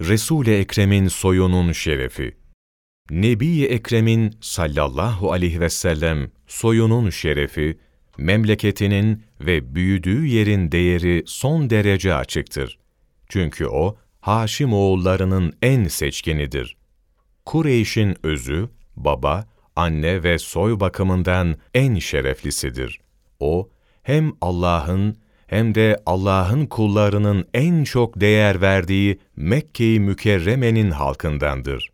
Resul-i 0.00 0.50
Ekrem'in 0.50 1.08
soyunun 1.08 1.72
şerefi. 1.72 2.36
Nebi-i 3.10 3.66
Ekrem'in 3.66 4.34
sallallahu 4.40 5.32
aleyhi 5.32 5.60
ve 5.60 5.70
sellem 5.70 6.30
soyunun 6.46 7.10
şerefi, 7.10 7.78
memleketinin 8.18 9.22
ve 9.40 9.74
büyüdüğü 9.74 10.26
yerin 10.26 10.72
değeri 10.72 11.22
son 11.26 11.70
derece 11.70 12.14
açıktır. 12.14 12.78
Çünkü 13.28 13.66
o, 13.66 13.96
Haşim 14.20 14.72
oğullarının 14.72 15.52
en 15.62 15.84
seçkinidir. 15.88 16.76
Kureyş'in 17.44 18.16
özü, 18.22 18.68
baba, 18.96 19.48
anne 19.76 20.22
ve 20.22 20.38
soy 20.38 20.80
bakımından 20.80 21.56
en 21.74 21.98
şereflisidir. 21.98 23.00
O, 23.40 23.68
hem 24.02 24.32
Allah'ın 24.40 25.16
hem 25.46 25.74
de 25.74 26.02
Allah'ın 26.06 26.66
kullarının 26.66 27.44
en 27.54 27.84
çok 27.84 28.20
değer 28.20 28.60
verdiği 28.60 29.18
Mekke-i 29.36 30.00
Mükerreme'nin 30.00 30.90
halkındandır. 30.90 31.90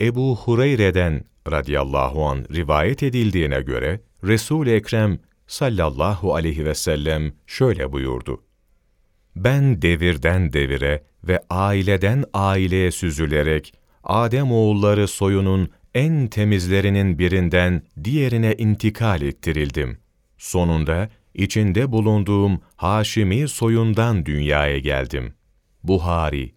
Ebu 0.00 0.36
Hureyre'den 0.36 1.24
radıyallahu 1.50 2.24
an 2.24 2.46
rivayet 2.54 3.02
edildiğine 3.02 3.60
göre 3.60 4.00
Resul-i 4.24 4.70
Ekrem 4.70 5.18
sallallahu 5.46 6.34
aleyhi 6.34 6.64
ve 6.64 6.74
sellem 6.74 7.32
şöyle 7.46 7.92
buyurdu. 7.92 8.42
Ben 9.36 9.82
devirden 9.82 10.52
devire 10.52 11.02
ve 11.24 11.40
aileden 11.50 12.24
aileye 12.34 12.90
süzülerek 12.90 13.74
Adem 14.04 14.52
oğulları 14.52 15.08
soyunun 15.08 15.70
en 15.94 16.26
temizlerinin 16.28 17.18
birinden 17.18 17.82
diğerine 18.04 18.54
intikal 18.58 19.22
ettirildim. 19.22 19.98
Sonunda 20.38 21.08
içinde 21.36 21.92
bulunduğum 21.92 22.60
Haşimi 22.76 23.48
soyundan 23.48 24.26
dünyaya 24.26 24.78
geldim. 24.78 25.34
Buhari 25.82 26.54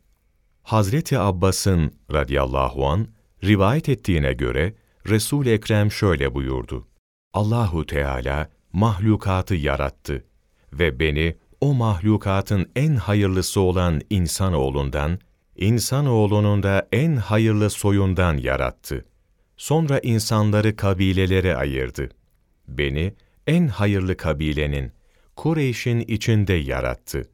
Hazreti 0.63 1.19
Abbas'ın 1.19 1.91
radıyallahu 2.11 2.87
an 2.87 3.07
rivayet 3.43 3.89
ettiğine 3.89 4.33
göre 4.33 4.75
Resul 5.07 5.45
Ekrem 5.45 5.91
şöyle 5.91 6.33
buyurdu. 6.33 6.87
Allahu 7.33 7.85
Teala 7.85 8.49
mahlukatı 8.73 9.55
yarattı 9.55 10.25
ve 10.73 10.99
beni 10.99 11.37
o 11.61 11.73
mahlukatın 11.73 12.71
en 12.75 12.95
hayırlısı 12.95 13.61
olan 13.61 14.01
insanoğlundan, 14.09 15.19
insanoğlunun 15.55 16.63
da 16.63 16.87
en 16.91 17.15
hayırlı 17.15 17.69
soyundan 17.69 18.37
yarattı. 18.37 19.05
Sonra 19.57 19.99
insanları 19.99 20.75
kabilelere 20.75 21.55
ayırdı. 21.55 22.09
Beni 22.67 23.13
en 23.49 23.67
hayırlı 23.67 24.17
kabilenin, 24.17 24.91
Kureyş'in 25.35 25.99
içinde 25.99 26.53
yarattı. 26.53 27.29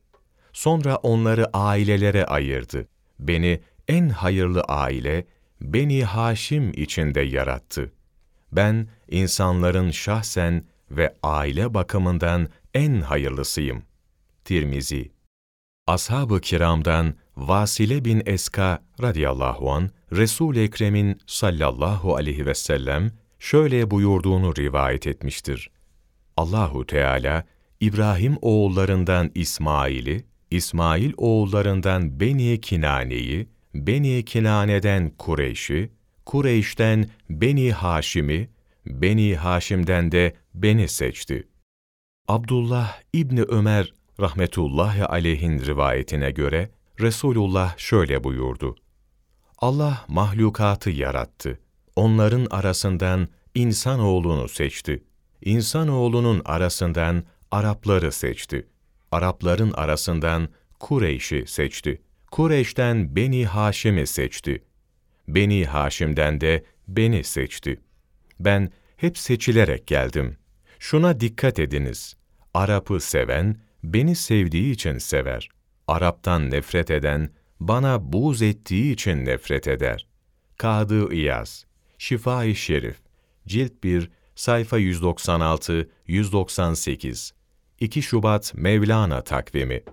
Sonra 0.54 0.96
onları 0.96 1.58
ailelere 1.58 2.26
ayırdı. 2.26 2.88
Beni 3.20 3.60
en 3.88 4.10
hayırlı 4.10 4.62
aile, 4.62 5.26
Beni 5.62 6.04
Haşim 6.04 6.72
içinde 6.74 7.22
yarattı. 7.22 7.92
Ben 8.52 8.88
insanların 9.08 9.92
şahsen 9.92 10.64
ve 10.92 11.14
aile 11.24 11.74
bakımından 11.74 12.48
en 12.74 13.02
hayırlısıyım. 13.02 13.84
Tirmizi 14.46 15.12
Ashab-ı 15.88 16.42
kiramdan 16.42 17.14
Vasile 17.38 18.06
bin 18.06 18.24
Eska 18.26 18.84
radıyallahu 19.02 19.72
an 19.72 19.90
Resul-i 20.12 20.60
Ekrem'in 20.60 21.18
sallallahu 21.28 22.16
aleyhi 22.16 22.46
ve 22.46 22.56
sellem 22.56 23.12
şöyle 23.40 23.92
buyurduğunu 23.92 24.56
rivayet 24.56 25.08
etmiştir. 25.08 25.72
Allahu 26.38 26.86
Teala 26.86 27.46
İbrahim 27.80 28.38
oğullarından 28.42 29.32
İsmail'i, 29.36 30.26
İsmail 30.52 31.14
oğullarından 31.18 32.20
Beni 32.20 32.62
Kinane'yi, 32.62 33.48
Beni 33.74 34.26
Kinane'den 34.26 35.10
Kureyş'i, 35.10 35.92
Kureyş'ten 36.26 37.10
Beni 37.30 37.72
Haşim'i, 37.72 38.50
Beni 38.86 39.36
Haşim'den 39.36 40.12
de 40.12 40.36
beni 40.54 40.88
seçti. 40.88 41.48
Abdullah 42.28 42.98
İbni 43.14 43.42
Ömer 43.42 43.94
rahmetullahi 44.20 45.06
aleyhin 45.06 45.60
rivayetine 45.66 46.32
göre 46.32 46.70
Resulullah 47.00 47.78
şöyle 47.78 48.24
buyurdu. 48.24 48.76
Allah 49.58 50.06
mahlukatı 50.08 50.90
yarattı. 50.90 51.60
Onların 51.96 52.48
arasından 52.52 53.28
insanoğlunu 53.56 54.48
seçti. 54.50 55.04
İnsanoğlunun 55.46 56.42
arasından 56.46 57.24
Arapları 57.52 58.12
seçti. 58.12 58.68
Arapların 59.12 59.72
arasından 59.72 60.50
Kureyş'i 60.80 61.44
seçti. 61.48 62.02
Kureyş'ten 62.32 63.16
Beni 63.16 63.46
Haşim'i 63.46 64.08
seçti. 64.08 64.64
Beni 65.28 65.66
Haşim'den 65.66 66.42
de 66.42 66.64
beni 66.88 67.24
seçti. 67.24 67.80
Ben 68.40 68.72
hep 68.98 69.18
seçilerek 69.18 69.88
geldim. 69.88 70.38
Şuna 70.80 71.20
dikkat 71.20 71.60
ediniz. 71.60 72.16
Arap'ı 72.54 73.00
seven, 73.00 73.58
beni 73.84 74.16
sevdiği 74.16 74.74
için 74.74 74.98
sever. 74.98 75.50
Arap'tan 75.88 76.52
nefret 76.52 76.92
eden, 76.92 77.30
bana 77.60 78.14
buğz 78.14 78.42
ettiği 78.42 78.94
için 78.94 79.26
nefret 79.26 79.68
eder. 79.68 80.08
Kadı 80.58 81.14
İyaz, 81.14 81.66
Şifa-i 81.98 82.56
Şerif, 82.56 82.98
Cilt 83.48 83.84
1, 83.84 84.10
sayfa 84.36 84.80
196-198, 84.80 87.32
2 87.80 88.02
Şubat 88.02 88.54
Mevlana 88.56 89.22
takvimi 89.22 89.84